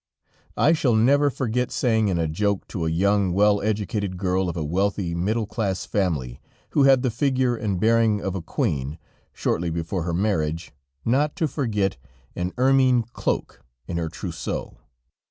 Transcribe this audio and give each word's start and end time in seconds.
I 0.57 0.73
shall 0.73 0.95
never 0.95 1.29
forget 1.29 1.69
saying 1.71 2.07
in 2.07 2.17
a 2.17 2.27
joke 2.27 2.67
to 2.69 2.87
a 2.87 2.89
young, 2.89 3.33
well 3.33 3.61
educated 3.61 4.17
girl 4.17 4.49
of 4.49 4.57
a 4.57 4.63
wealthy, 4.63 5.13
middle 5.13 5.45
class 5.45 5.85
family, 5.85 6.41
who 6.71 6.85
had 6.85 7.03
the 7.03 7.11
figure 7.11 7.55
and 7.55 7.79
bearing 7.79 8.19
of 8.19 8.33
a 8.33 8.41
queen, 8.41 8.97
shortly 9.31 9.69
before 9.69 10.01
her 10.01 10.13
marriage, 10.15 10.71
not 11.05 11.35
to 11.35 11.47
forget 11.47 11.97
an 12.35 12.51
ermine 12.57 13.03
cloak 13.13 13.63
in 13.87 13.97
her 13.97 14.09
trousseau. 14.09 14.79